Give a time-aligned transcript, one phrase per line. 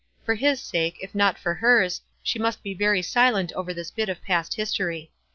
[0.25, 4.09] For his sake, if not for hers, she must be very silent over this bit
[4.09, 5.11] of past history.